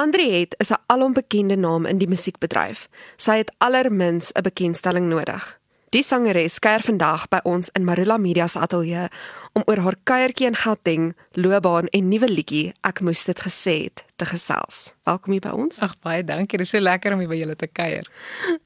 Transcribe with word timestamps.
Andriet 0.00 0.54
is 0.56 0.70
'n 0.70 0.82
alombekende 0.86 1.56
naam 1.56 1.84
in 1.86 1.98
die 1.98 2.08
musiekbedryf. 2.08 2.88
Sy 3.16 3.36
het 3.36 3.52
allermins 3.58 4.32
'n 4.32 4.42
bekendstelling 4.42 5.06
nodig. 5.08 5.58
Die 5.88 6.02
sangeres 6.02 6.58
kuier 6.58 6.80
vandag 6.80 7.28
by 7.28 7.40
ons 7.42 7.68
in 7.72 7.84
Marula 7.84 8.16
Media 8.16 8.46
se 8.46 8.58
ateljee 8.58 9.08
om 9.52 9.62
oor 9.66 9.76
haar 9.76 9.96
kuiertjie 10.04 10.46
in 10.46 10.56
Gauteng, 10.56 11.16
loopbaan 11.32 11.86
en 11.86 12.08
nuwe 12.08 12.28
liedjie 12.28 12.72
Ek 12.80 13.00
moes 13.00 13.24
dit 13.24 13.40
gesê 13.40 13.82
het 13.82 14.04
te 14.20 14.28
gesels. 14.28 14.90
Welkom 15.08 15.32
hier 15.32 15.42
by 15.44 15.52
ons. 15.56 15.78
Ag 15.80 15.94
baie 16.04 16.20
dankie. 16.26 16.58
Dit 16.60 16.68
is 16.68 16.74
so 16.74 16.80
lekker 16.82 17.14
om 17.14 17.22
hier 17.22 17.30
by 17.30 17.38
julle 17.40 17.56
te 17.56 17.68
kuier. 17.72 18.08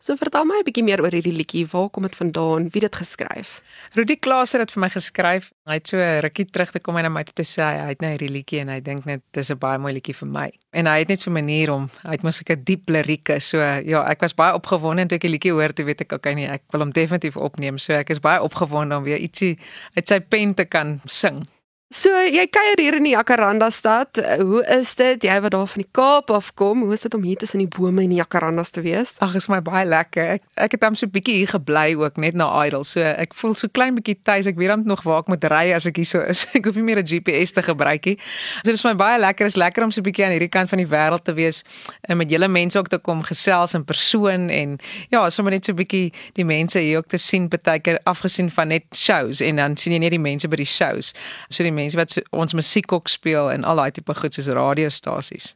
So 0.02 0.16
vertel 0.18 0.46
my 0.48 0.58
'n 0.58 0.66
bietjie 0.66 0.82
meer 0.84 1.00
oor 1.02 1.14
hierdie 1.14 1.34
liedjie. 1.34 1.66
Waar 1.70 1.90
kom 1.90 2.02
dit 2.02 2.16
vandaan? 2.16 2.68
Wie 2.72 2.82
het 2.82 2.90
dit 2.90 2.96
geskryf? 2.96 3.62
Rudy 3.94 4.16
Klaas 4.16 4.52
het 4.52 4.60
dit 4.60 4.72
vir 4.72 4.80
my 4.80 4.88
geskryf. 4.90 5.52
Hy 5.66 5.74
het 5.78 5.88
so 5.88 5.96
rukkie 5.98 6.50
terug 6.50 6.70
te 6.70 6.80
kom 6.80 6.96
en 6.96 7.02
na 7.04 7.08
my 7.08 7.22
toe 7.22 7.34
te 7.34 7.46
sê 7.46 7.62
hy 7.62 7.88
het 7.88 8.00
nou 8.00 8.10
hierdie 8.10 8.30
liedjie 8.30 8.60
en 8.60 8.68
hy 8.68 8.80
dink 8.80 9.04
net 9.04 9.22
dis 9.32 9.50
'n 9.50 9.58
baie 9.58 9.78
mooi 9.78 9.94
liedjie 9.94 10.14
vir 10.14 10.28
my. 10.28 10.50
En 10.72 10.86
hy 10.86 10.98
het 10.98 11.08
net 11.08 11.20
so 11.20 11.30
'n 11.30 11.34
manier 11.34 11.70
om 11.70 11.88
hy 12.02 12.10
het 12.10 12.22
mos 12.22 12.40
'n 12.40 12.64
diep 12.64 12.88
lirieke. 12.88 13.40
So 13.40 13.58
ja, 13.58 14.04
ek 14.10 14.20
was 14.20 14.34
baie 14.34 14.54
opgewonde 14.54 15.06
toe 15.06 15.16
ek 15.16 15.22
die 15.22 15.30
liedjie 15.30 15.52
hoor, 15.52 15.72
toe 15.72 15.84
weet 15.84 16.00
ek 16.00 16.12
okay 16.12 16.34
nee, 16.34 16.48
ek 16.48 16.62
wil 16.72 16.80
hom 16.80 16.90
definitief 16.90 17.36
opneem. 17.36 17.78
So 17.78 17.92
ek 17.92 18.10
is 18.10 18.18
baie 18.18 18.42
opgewonde 18.42 18.96
om 18.96 19.04
weer 19.04 19.18
ietsie 19.18 19.58
uit 19.94 20.08
sy 20.08 20.20
pen 20.20 20.54
te 20.54 20.64
kan 20.64 21.00
sing. 21.06 21.46
So 21.92 22.08
jy 22.10 22.46
kuier 22.48 22.80
hier 22.80 22.96
in 22.96 23.04
die 23.04 23.12
Jacaranda 23.12 23.68
stad. 23.70 24.16
Hoe 24.40 24.62
is 24.72 24.94
dit? 24.96 25.22
Jy 25.28 25.34
wat 25.44 25.52
daar 25.52 25.66
van 25.68 25.82
die 25.82 25.90
Kaap 25.94 26.30
af 26.32 26.48
kom, 26.56 26.80
hoe 26.82 26.94
is 26.96 27.04
dit 27.04 27.14
om 27.14 27.22
hier 27.22 27.36
tussen 27.36 27.60
die 27.60 27.68
bome 27.68 28.02
en 28.02 28.10
die 28.10 28.18
Jacarandas 28.18 28.72
te 28.72 28.80
wees? 28.82 29.12
Ag, 29.22 29.36
is 29.36 29.46
my 29.52 29.60
baie 29.62 29.84
lekker. 29.86 30.32
Ek 30.38 30.48
ek 30.64 30.74
het 30.74 30.86
hom 30.88 30.96
so 30.96 31.06
'n 31.06 31.12
bietjie 31.12 31.36
hier 31.36 31.52
gebly 31.52 31.94
ook 31.94 32.16
net 32.16 32.34
na 32.34 32.48
Idle. 32.64 32.84
So 32.84 33.00
ek 33.00 33.34
voel 33.34 33.54
so 33.54 33.68
klein 33.68 33.94
bietjie 33.94 34.16
tuis. 34.24 34.46
Ek 34.46 34.56
weet 34.56 34.68
dan 34.68 34.82
nog 34.86 35.04
waar 35.04 35.20
ek 35.20 35.28
moet 35.28 35.44
ry 35.44 35.72
as 35.76 35.86
ek 35.86 35.96
hier 35.96 36.06
so 36.06 36.20
is. 36.20 36.46
Ek 36.54 36.64
hoef 36.64 36.74
nie 36.74 36.82
meer 36.82 36.98
'n 36.98 37.06
GPS 37.06 37.52
te 37.52 37.62
gebruik 37.62 38.04
nie. 38.06 38.16
So 38.64 38.70
dit 38.70 38.74
is 38.74 38.84
my 38.84 38.94
baie 38.94 39.18
lekker. 39.18 39.46
Is 39.46 39.56
lekker 39.56 39.84
om 39.84 39.90
so 39.90 40.00
'n 40.00 40.04
bietjie 40.04 40.24
aan 40.24 40.32
hierdie 40.32 40.50
kant 40.50 40.70
van 40.70 40.78
die 40.78 40.88
wêreld 40.88 41.24
te 41.24 41.34
wees 41.34 41.62
en 42.08 42.16
met 42.16 42.30
julle 42.30 42.48
mense 42.48 42.78
ook 42.78 42.88
te 42.88 42.98
kom 42.98 43.22
gesels 43.22 43.74
in 43.74 43.84
persoon 43.84 44.48
en 44.50 44.78
ja, 45.10 45.30
sommer 45.30 45.52
net 45.52 45.64
so 45.64 45.72
'n 45.72 45.76
bietjie 45.76 46.12
die 46.34 46.44
mense 46.44 46.78
hier 46.80 46.98
ook 46.98 47.08
te 47.08 47.18
sien, 47.18 47.48
partykeer 47.48 48.00
afgesien 48.04 48.50
van 48.50 48.68
net 48.68 48.84
shows 48.96 49.40
en 49.40 49.56
dan 49.56 49.76
sien 49.76 49.92
jy 49.92 49.98
net 49.98 50.10
die 50.10 50.18
mense 50.18 50.48
by 50.48 50.56
die 50.56 50.66
shows. 50.66 51.14
So 51.50 51.62
die 51.62 51.73
mense 51.74 51.98
wat 51.98 52.10
so, 52.10 52.24
ons 52.30 52.54
musiek 52.54 52.92
ook 52.92 53.08
speel 53.08 53.50
en 53.50 53.64
al 53.64 53.82
daai 53.82 53.90
tipe 53.90 54.14
goed 54.14 54.34
soos 54.34 54.48
radiostasies. 54.48 55.54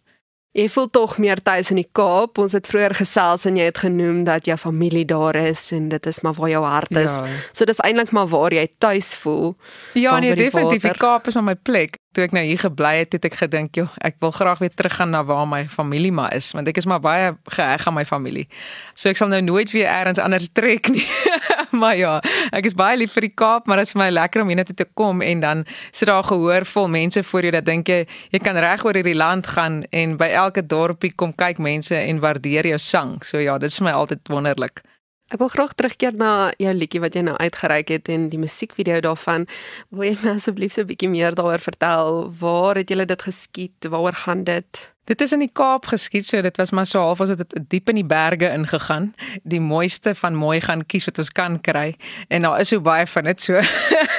Jy 0.56 0.64
voel 0.72 0.88
tog 0.90 1.18
meer 1.20 1.38
tuis 1.44 1.68
in 1.70 1.78
die 1.78 1.88
Kaap. 1.92 2.38
Ons 2.40 2.54
het 2.56 2.66
vroeër 2.66 2.94
gesels 2.96 3.44
en 3.46 3.58
jy 3.60 3.66
het 3.68 3.78
genoem 3.78 4.22
dat 4.26 4.48
jou 4.48 4.56
familie 4.58 5.04
daar 5.06 5.36
is 5.36 5.60
en 5.76 5.90
dit 5.92 6.06
is 6.08 6.18
maar 6.24 6.34
waar 6.34 6.50
jou 6.50 6.62
hart 6.64 6.96
is. 6.96 7.12
Ja. 7.20 7.36
So 7.52 7.68
dis 7.68 7.82
eintlik 7.84 8.10
maar 8.16 8.26
waar 8.32 8.56
jy 8.56 8.64
tuis 8.80 9.12
voel. 9.20 9.52
Ja, 9.92 10.16
nee, 10.18 10.34
definitief 10.34 10.88
die 10.88 10.96
Kaap 10.98 11.28
is 11.28 11.36
op 11.36 11.44
my 11.46 11.54
plek. 11.54 12.00
Toe 12.16 12.24
ek 12.24 12.32
nou 12.32 12.42
hier 12.42 12.58
gebly 12.58 12.94
het, 13.04 13.12
het 13.12 13.28
ek 13.28 13.36
gedink, 13.38 13.74
"Joh, 13.76 13.92
ek 14.00 14.16
wil 14.18 14.30
graag 14.32 14.58
weer 14.58 14.74
teruggaan 14.74 15.10
na 15.10 15.22
waar 15.24 15.46
my 15.46 15.64
familie 15.68 16.12
maar 16.12 16.34
is, 16.34 16.50
want 16.52 16.66
ek 16.68 16.76
is 16.76 16.86
maar 16.86 17.00
baie 17.00 17.36
geheg 17.44 17.86
aan 17.86 17.94
my 17.94 18.04
familie." 18.04 18.48
So 18.94 19.08
ek 19.08 19.16
sal 19.16 19.28
nou 19.28 19.42
nooit 19.42 19.70
weer 19.70 19.86
elders 19.86 20.18
anders 20.18 20.48
trek 20.52 20.88
nie. 20.88 21.06
maar 21.80 21.96
ja, 21.96 22.18
ek 22.54 22.68
is 22.70 22.76
baie 22.78 22.96
lief 22.98 23.14
vir 23.16 23.28
die 23.28 23.34
Kaap, 23.34 23.66
maar 23.66 23.80
dit 23.80 23.88
is 23.88 23.94
vir 23.96 24.02
my 24.02 24.10
lekker 24.14 24.42
om 24.42 24.52
hiernatoe 24.52 24.76
te 24.78 24.88
kom 24.98 25.22
en 25.24 25.40
dan 25.44 25.64
sit 25.90 26.08
daar 26.08 26.26
gehoor 26.28 26.66
vol 26.68 26.88
mense 26.92 27.22
voor 27.30 27.48
jou 27.48 27.54
dat 27.58 27.66
dink 27.68 27.88
jy 27.88 28.04
jy 28.34 28.42
kan 28.44 28.58
reg 28.58 28.84
oor 28.86 28.98
hierdie 28.98 29.16
land 29.18 29.46
gaan 29.46 29.82
en 29.92 30.16
by 30.20 30.30
elke 30.44 30.64
dorpie 30.64 31.12
kom 31.16 31.34
kyk 31.36 31.60
mense 31.62 31.96
en 31.96 32.22
waardeer 32.24 32.72
jou 32.72 32.78
sang. 32.78 33.18
So 33.24 33.42
ja, 33.42 33.58
dit 33.58 33.72
is 33.72 33.80
vir 33.80 33.90
my 33.90 33.96
altyd 33.98 34.32
wonderlik. 34.32 34.82
Ek 35.28 35.42
wil 35.42 35.50
graag 35.52 35.74
terugkeer 35.76 36.14
na 36.16 36.54
jou 36.56 36.70
liedjie 36.72 37.02
wat 37.04 37.12
jy 37.12 37.20
nou 37.26 37.34
uitgereik 37.36 37.90
het 37.92 38.06
en 38.08 38.30
die 38.32 38.38
musiekvideo 38.40 39.02
daarvan. 39.04 39.44
Wil 39.92 40.06
jy 40.06 40.12
my 40.22 40.30
asseblief 40.38 40.72
so 40.72 40.80
'n 40.80 40.88
bietjie 40.88 41.10
meer 41.12 41.34
daaroor 41.36 41.60
vertel? 41.60 42.32
Waar 42.40 42.80
het 42.80 42.88
julle 42.88 43.04
dit 43.04 43.22
geskiet? 43.22 43.76
Waaroor 43.84 44.16
gaan 44.24 44.44
dit? 44.44 44.92
Dit 45.04 45.20
is 45.20 45.32
in 45.32 45.40
die 45.40 45.52
Kaap 45.52 45.86
geskied, 45.86 46.26
so 46.26 46.40
dit 46.42 46.56
was 46.56 46.70
maar 46.70 46.86
so 46.86 47.00
half 47.00 47.20
as 47.20 47.36
dit 47.36 47.54
diep 47.68 47.88
in 47.88 47.94
die 47.94 48.04
berge 48.04 48.48
ingegaan. 48.48 49.14
Die 49.44 49.60
mooiste 49.60 50.14
van 50.14 50.34
mooi 50.34 50.60
gaan 50.60 50.86
kies 50.86 51.04
wat 51.04 51.18
ons 51.18 51.32
kan 51.32 51.60
kry 51.60 51.96
en 52.28 52.42
daar 52.42 52.60
is 52.60 52.68
so 52.68 52.80
baie 52.80 53.06
van 53.06 53.24
dit 53.24 53.40
so. 53.40 53.60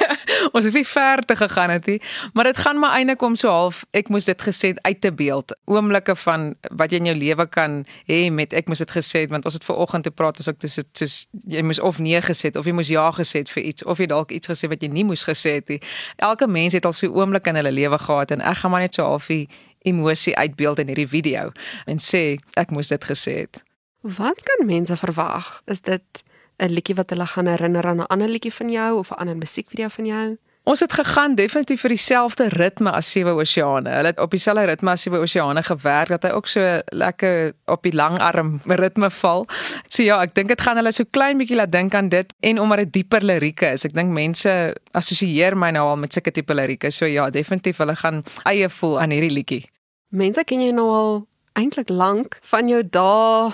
ons 0.54 0.64
het 0.64 0.74
nie 0.74 0.86
ver 0.86 1.22
te 1.24 1.36
gegaan 1.36 1.70
het 1.70 1.86
nie, 1.86 1.98
maar 2.34 2.44
dit 2.44 2.56
gaan 2.56 2.78
maar 2.78 2.96
eintlik 2.98 3.22
om 3.22 3.36
so 3.36 3.48
half 3.48 3.84
ek 3.96 4.10
moes 4.12 4.26
dit 4.28 4.42
gesê 4.42 4.72
uit 4.82 5.00
te 5.00 5.12
beeld. 5.12 5.54
Oomblikke 5.70 6.16
van 6.24 6.54
wat 6.70 6.92
jy 6.92 7.00
in 7.02 7.10
jou 7.10 7.16
lewe 7.18 7.46
kan 7.46 7.80
hê 8.10 8.20
met 8.34 8.54
ek 8.56 8.68
moes 8.70 8.82
dit 8.82 8.94
gesê 8.96 9.26
want 9.30 9.46
ons 9.48 9.56
het 9.56 9.64
ver 9.64 9.80
oggend 9.84 10.08
te 10.08 10.14
praat 10.14 10.40
as 10.42 10.50
ek 10.50 10.60
dis 10.64 10.78
soos 10.98 11.16
jy 11.46 11.62
moes 11.66 11.80
of 11.80 11.98
nee 12.02 12.20
gesê 12.24 12.52
of 12.58 12.66
jy 12.66 12.74
moes 12.76 12.90
ja 12.90 13.08
gesê 13.16 13.44
vir 13.54 13.64
iets 13.72 13.84
of 13.84 14.02
jy 14.02 14.10
dalk 14.10 14.34
iets 14.34 14.50
gesê 14.50 14.70
wat 14.70 14.82
jy 14.82 14.90
nie 14.92 15.06
moes 15.06 15.24
gesê 15.28 15.58
het 15.60 15.68
nie. 15.72 15.80
Elke 16.18 16.46
mens 16.50 16.76
het 16.76 16.86
al 16.86 16.96
so 16.96 17.10
oomblik 17.14 17.46
in 17.50 17.58
hulle 17.60 17.74
lewe 17.74 17.98
gehad 17.98 18.34
en 18.34 18.44
ek 18.44 18.62
gaan 18.62 18.74
maar 18.74 18.86
net 18.86 18.98
so 18.98 19.06
halfie 19.06 19.46
emosie 19.88 20.36
uitbeeld 20.36 20.78
in 20.82 20.92
hierdie 20.92 21.08
video 21.08 21.50
en 21.86 22.02
sê 22.02 22.38
ek 22.60 22.74
moes 22.74 22.92
dit 22.92 23.10
gesê 23.12 23.42
het. 23.44 23.62
Wat 24.00 24.42
kan 24.42 24.66
mense 24.66 24.96
verwag? 24.96 25.62
Is 25.64 25.80
dit 25.80 26.22
'n 26.56 26.72
liedjie 26.72 26.94
wat 26.94 27.10
hulle 27.10 27.26
gaan 27.26 27.46
herinner 27.46 27.86
aan 27.86 28.00
'n 28.00 28.06
ander 28.06 28.28
liedjie 28.28 28.52
van 28.52 28.70
jou 28.70 28.98
of 28.98 29.10
'n 29.10 29.14
ander 29.14 29.36
musiekvideo 29.36 29.88
van 29.88 30.06
jou? 30.06 30.38
Ons 30.62 30.80
het 30.80 30.92
gegaan 30.92 31.34
definitief 31.34 31.80
vir 31.80 31.88
dieselfde 31.88 32.48
ritme 32.48 32.90
as 32.92 33.10
Sewe 33.10 33.32
Oseane. 33.32 33.90
Hulle 33.90 34.06
het 34.12 34.20
op 34.20 34.30
dieselfde 34.30 34.64
ritme 34.64 34.90
as 34.90 35.02
Sewe 35.02 35.18
Oseane 35.18 35.62
gewerk 35.62 36.08
dat 36.08 36.22
hy 36.22 36.30
ook 36.30 36.46
so 36.46 36.80
lekker 36.86 37.52
op 37.64 37.82
die 37.82 37.94
langarm 37.96 38.60
ritme 38.64 39.10
val. 39.10 39.46
So 39.86 40.02
ja, 40.02 40.20
ek 40.22 40.34
dink 40.34 40.48
dit 40.48 40.60
gaan 40.60 40.76
hulle 40.76 40.92
so 40.92 41.04
klein 41.10 41.38
bietjie 41.38 41.56
laat 41.56 41.72
dink 41.72 41.94
aan 41.94 42.08
dit 42.08 42.34
en 42.40 42.60
omdat 42.60 42.78
dit 42.78 42.92
dieper 42.92 43.24
lirieke 43.24 43.72
is. 43.72 43.84
Ek 43.84 43.96
dink 43.96 44.12
mense 44.12 44.76
assosieer 44.92 45.56
my 45.56 45.70
nou 45.70 45.86
al 45.88 45.96
met 45.96 46.12
sulke 46.12 46.30
tipe 46.30 46.54
lirieke. 46.54 46.90
So 46.90 47.08
ja, 47.08 47.30
definitief 47.30 47.78
hulle 47.78 47.96
gaan 47.96 48.22
eie 48.44 48.68
voel 48.68 49.00
aan 49.00 49.10
hierdie 49.10 49.32
liedjie. 49.32 49.64
Mense 50.08 50.44
ken 50.44 50.60
jy 50.60 50.70
nou 50.70 50.88
al 50.90 51.26
eintlik 51.56 51.88
lank 51.88 52.38
van 52.52 52.68
jou 52.68 52.82
dae 52.84 53.50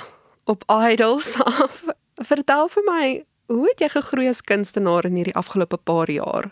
op 0.47 0.65
Idols 0.71 1.35
af. 1.61 1.85
Vertel 2.15 2.69
vir 2.73 2.87
my, 2.87 3.07
hoe 3.53 3.67
het 3.69 3.83
jy 3.83 3.89
gegroei 3.93 4.29
as 4.31 4.45
kunstenaar 4.47 5.07
in 5.09 5.19
hierdie 5.19 5.37
afgelope 5.37 5.77
paar 5.77 6.11
jaar? 6.11 6.51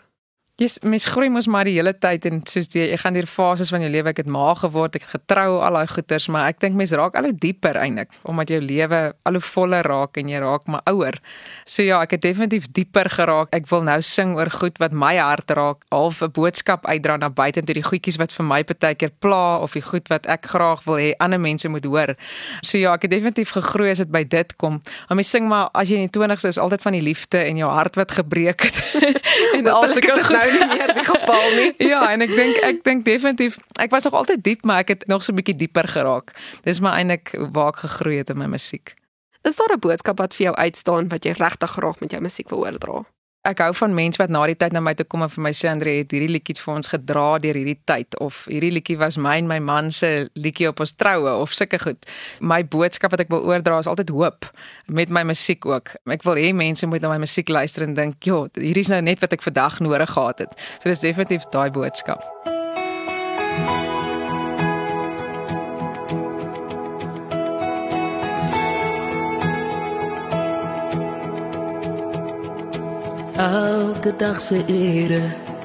Jy's 0.55 0.77
mens 0.87 1.03
groei 1.11 1.27
mos 1.27 1.49
maar 1.51 1.67
die 1.67 1.73
hele 1.75 1.91
tyd 1.91 2.23
en 2.29 2.37
soos 2.47 2.69
jy, 2.71 2.85
jy 2.87 2.95
gaan 3.01 3.17
deur 3.17 3.25
fases 3.27 3.73
van 3.73 3.81
jou 3.83 3.89
lewe. 3.91 4.13
Ek 4.13 4.21
het 4.21 4.27
ma 4.31 4.53
geword, 4.55 4.93
ek 4.95 5.03
getrou, 5.11 5.57
al 5.59 5.75
daai 5.75 5.89
goeters, 5.91 6.29
maar 6.31 6.45
ek 6.47 6.61
dink 6.61 6.77
mens 6.79 6.93
raak 6.95 7.17
al 7.19 7.27
hoe 7.27 7.35
dieper 7.35 7.75
eintlik 7.75 8.13
omdat 8.23 8.53
jou 8.53 8.61
lewe 8.63 9.01
al 9.27 9.35
hoe 9.35 9.41
voller 9.43 9.83
raak 9.83 10.15
en 10.21 10.29
jy 10.31 10.39
raak 10.39 10.69
maar 10.71 10.85
ouer. 10.87 11.17
So 11.67 11.83
ja, 11.83 11.97
ek 12.07 12.15
het 12.15 12.23
definitief 12.23 12.69
dieper 12.71 13.09
geraak. 13.11 13.51
Ek 13.51 13.67
wil 13.67 13.83
nou 13.83 13.97
sing 13.99 14.31
oor 14.39 14.47
goed 14.53 14.79
wat 14.79 14.95
my 14.95 15.17
hart 15.19 15.51
raak, 15.59 15.83
half 15.91 16.21
'n 16.23 16.31
boodskap 16.31 16.87
uitdra 16.87 17.17
na 17.19 17.29
buite 17.29 17.59
toe 17.59 17.75
die 17.75 17.83
goedjies 17.83 18.15
wat 18.15 18.31
vir 18.31 18.45
my 18.47 18.63
partykeer 18.63 19.11
pla 19.19 19.59
of 19.59 19.73
die 19.75 19.83
goed 19.83 20.07
wat 20.07 20.25
ek 20.25 20.47
graag 20.55 20.87
wil 20.87 20.95
hê 20.95 21.11
ander 21.19 21.39
mense 21.39 21.67
moet 21.67 21.83
hoor. 21.83 22.15
So 22.63 22.77
ja, 22.77 22.93
ek 22.93 23.01
het 23.01 23.11
definitief 23.11 23.51
gegroei 23.51 23.91
as 23.91 23.97
dit 23.97 24.11
by 24.11 24.23
dit 24.23 24.55
kom. 24.55 24.79
Maar 25.09 25.19
mens 25.19 25.29
sing 25.29 25.49
maar 25.49 25.67
as 25.73 25.89
jy 25.89 25.99
in 25.99 26.07
die 26.07 26.15
20's 26.15 26.47
is 26.47 26.57
altyd 26.57 26.81
van 26.81 26.93
die 26.93 27.03
liefde 27.03 27.43
en 27.43 27.57
jou 27.57 27.69
hart 27.69 27.95
wat 27.95 28.11
gebreek 28.11 28.61
het. 28.63 28.79
en 29.59 29.67
al 29.67 29.87
sulke 29.91 30.44
nou 30.45 30.67
nie 30.67 30.77
meer 30.77 30.93
die 30.93 31.05
geval 31.07 31.47
nie. 31.55 31.71
ja, 31.93 32.01
en 32.11 32.25
ek 32.25 32.35
dink 32.35 32.61
ek 32.67 32.83
dink 32.87 33.05
definitief 33.07 33.57
ek 33.81 33.93
was 33.93 34.07
nog 34.07 34.19
altyd 34.21 34.43
diep, 34.43 34.65
maar 34.65 34.85
ek 34.85 34.93
het 34.95 35.07
nog 35.11 35.23
so 35.23 35.33
'n 35.33 35.41
bietjie 35.41 35.57
dieper 35.65 35.87
geraak. 35.87 36.35
Dis 36.63 36.79
maar 36.79 36.99
eintlik 36.99 37.33
waar 37.51 37.73
ek 37.73 37.83
gegroei 37.87 38.17
het 38.21 38.29
in 38.29 38.37
my 38.37 38.49
musiek. 38.51 38.93
Is 39.41 39.55
daar 39.55 39.73
'n 39.73 39.79
boodskap 39.79 40.17
wat 40.17 40.33
vir 40.33 40.51
jou 40.51 40.55
uitstaan 40.55 41.09
wat 41.09 41.25
jy 41.25 41.33
regtig 41.37 41.71
graag 41.71 41.99
met 41.99 42.11
jou 42.11 42.21
musiek 42.21 42.49
wil 42.49 42.65
oordra? 42.65 43.05
Ek 43.45 43.61
hou 43.61 43.71
van 43.77 43.93
mense 43.95 44.19
wat 44.21 44.31
na 44.33 44.41
die 44.49 44.57
tyd 44.57 44.73
na 44.73 44.81
my 44.83 44.95
toe 44.97 45.05
kom 45.09 45.25
en 45.25 45.31
vir 45.31 45.43
my 45.45 45.51
sê 45.55 45.69
Andre 45.69 45.97
het 45.99 46.13
hierdie 46.15 46.31
liedjie 46.31 46.57
vir 46.57 46.73
ons 46.73 46.89
gedra 46.91 47.27
deur 47.43 47.59
hierdie 47.59 47.77
tyd 47.89 48.17
of 48.23 48.41
hierdie 48.49 48.73
liedjie 48.73 48.97
was 49.01 49.19
my 49.21 49.35
en 49.41 49.49
my 49.51 49.59
man 49.63 49.91
se 49.93 50.29
liedjie 50.33 50.69
op 50.71 50.81
ons 50.83 50.95
troue 50.97 51.35
of 51.43 51.53
sulke 51.53 51.79
goed. 51.83 52.09
My 52.41 52.63
boodskap 52.63 53.13
wat 53.13 53.25
ek 53.25 53.33
wil 53.33 53.45
oordra 53.45 53.79
is 53.83 53.91
altyd 53.91 54.13
hoop 54.15 54.49
met 54.87 55.13
my 55.13 55.25
musiek 55.29 55.65
ook. 55.69 55.95
Ek 56.17 56.25
wil 56.27 56.41
hê 56.41 56.51
mense 56.55 56.89
moet 56.89 57.05
na 57.05 57.13
my 57.13 57.21
musiek 57.25 57.49
luister 57.49 57.85
en 57.85 57.93
dink, 57.93 58.23
"Jo, 58.23 58.47
hierdie 58.55 58.85
is 58.87 58.93
nou 58.93 59.01
net 59.01 59.21
wat 59.21 59.33
ek 59.33 59.45
vandag 59.45 59.79
nodig 59.79 60.09
gehad 60.09 60.39
het." 60.39 60.51
So 60.81 60.89
dis 60.89 61.05
definitief 61.05 61.45
daai 61.51 61.69
boodskap. 61.69 62.54
Elke 74.05 74.17
dag 74.17 74.39
se 74.39 74.63
ere. 74.67 75.21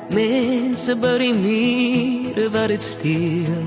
Mense 0.09 0.95
by 0.97 1.19
die 1.21 1.35
mure 1.37 2.47
wat 2.55 2.71
dit 2.73 2.83
steel. 2.83 3.67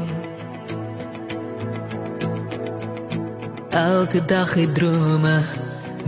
Elke 3.70 4.26
dag 4.26 4.54
het 4.58 4.74
drome 4.74 5.36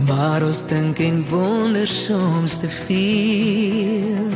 maar 0.08 0.42
ons 0.42 0.64
dink 0.66 0.98
en 0.98 1.22
wonder 1.30 1.86
soms 1.86 2.58
te 2.58 2.66
veel. 2.66 4.34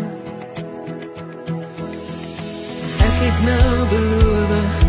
Ek 3.09 3.19
het 3.27 3.43
nou 3.51 3.75
beloof 3.97 4.87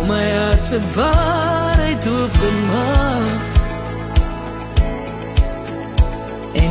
om 0.00 0.08
my 0.08 0.24
hart 0.24 0.64
te 0.72 0.80
waarheid 0.96 2.12
op 2.16 2.32
te 2.40 2.52
maak 2.72 3.49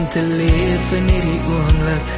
te 0.09 0.21
leef 0.21 0.91
in 0.97 1.09
hierdie 1.13 1.41
oomblik 1.55 2.13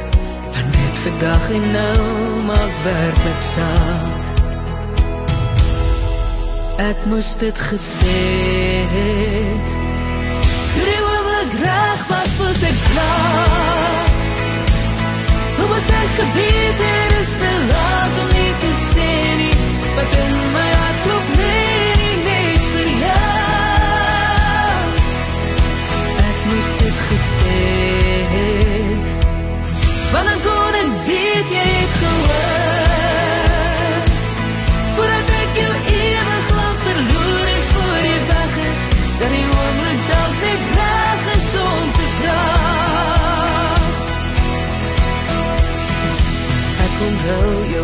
wat 0.52 0.68
net 0.76 1.00
vir 1.04 1.16
dag 1.20 1.50
en 1.56 1.66
nou 1.72 2.42
maak 2.50 2.84
werklik 2.84 3.42
saak 3.54 4.32
Ek 6.82 7.04
moes 7.06 7.36
dit 7.36 7.58
gesê 7.58 8.22
het. 8.94 9.68
Drie 10.74 11.00
oomblik 11.04 11.52
reg 11.60 12.02
was 12.08 12.32
was 12.40 12.62
ek 12.70 12.80
klaar. 12.88 14.18
Hoe 15.56 15.68
was 15.68 15.88
ek 16.00 16.10
geweet 16.18 16.84
er 16.88 17.01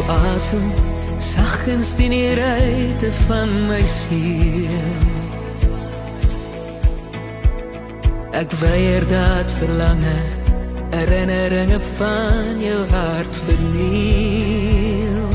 asem, 0.08 0.72
sagkens 1.20 1.92
teen 1.94 2.10
die 2.10 2.34
ruite 2.34 3.12
van 3.26 3.52
my 3.68 3.82
siel. 3.84 5.06
Ek 8.32 8.52
weier 8.62 9.04
dat 9.10 9.52
verlange 9.58 10.16
herinneringe 10.94 11.80
van 11.98 12.60
jou 12.62 12.80
hart 12.92 13.40
verniel. 13.46 15.26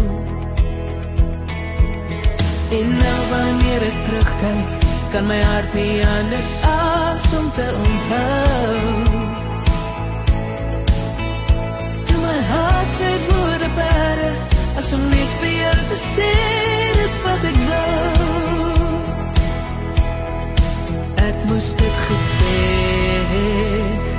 En 2.74 2.96
nou 2.98 3.20
wanneer 3.30 3.88
ek 3.92 4.00
terugkyk, 4.08 4.88
kan 5.14 5.28
my 5.30 5.42
hart 5.42 5.74
nie 5.78 6.02
anders 6.18 6.56
as 6.74 7.30
om 7.38 7.52
te 7.54 7.68
onthou. 7.86 9.22
My 12.24 12.40
hart 12.50 12.92
sê 12.98 13.10
voor 13.28 13.58
die 13.60 14.53
as 14.84 14.94
om 14.94 15.04
net 15.10 15.32
vir 15.40 15.52
jou 15.62 15.76
te 15.90 15.98
sê 16.00 16.32
dit 16.98 17.14
wat 17.24 17.44
ek 17.50 17.60
wou. 17.68 18.94
Ek 21.24 21.46
moes 21.48 21.70
dit 21.82 22.02
gesê 22.08 22.58
het. 23.32 24.10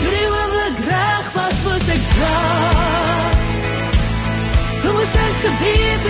Die 0.00 0.24
oomblik 0.26 0.82
reg 0.88 1.30
was, 1.36 1.62
moes 1.68 1.92
ek 1.96 2.08
praat. 2.16 3.54
Hoe 4.82 4.94
moes 4.98 5.14
ek 5.26 5.36
geweet 5.46 6.09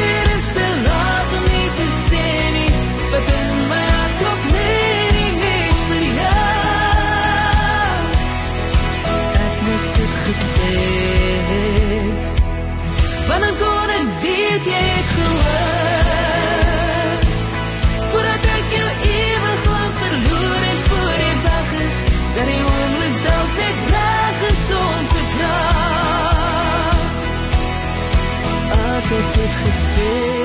gesê 29.65 30.41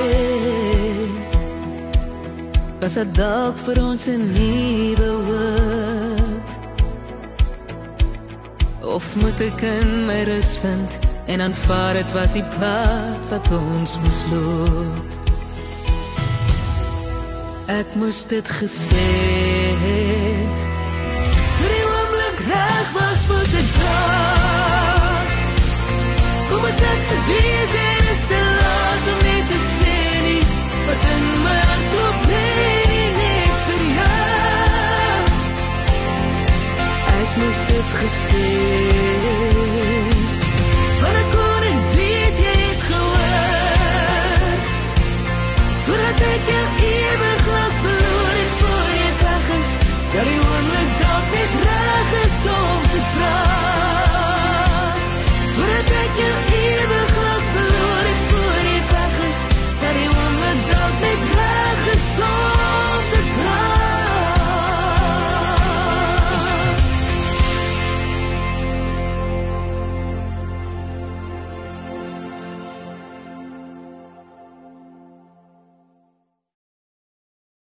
was 2.80 2.94
dit 2.94 3.14
dalk 3.14 3.56
vir 3.66 3.78
ons 3.82 4.04
'n 4.06 4.22
nuwe 4.36 5.10
hoop. 5.26 6.46
Of 8.94 9.04
moet 9.20 9.40
ek 9.40 9.60
in 9.62 10.06
my 10.06 10.22
rus 10.30 10.52
vind 10.62 10.90
en 11.26 11.40
aanvaar 11.40 11.92
dit 11.92 12.12
was 12.12 12.32
die 12.32 12.48
pad 12.58 13.22
wat 13.30 13.46
ons 13.50 13.98
moes 14.02 14.20
loop. 14.30 15.06
Ek 17.66 17.88
moes 17.94 18.26
dit 18.26 18.48
gesê 18.60 19.10
het. 19.86 20.58
Toe 21.56 21.68
die 21.74 21.84
oomblik 21.96 22.38
reg 22.52 22.88
was, 22.98 23.20
moes 23.30 23.52
ek 23.60 23.68
praat. 23.78 25.34
Hoe 26.48 26.58
moes 26.62 26.80
ek 26.92 27.00
geweet 27.10 27.74
er 27.74 27.95
democracy 37.96 39.35